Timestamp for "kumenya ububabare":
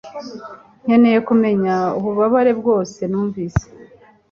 1.27-2.51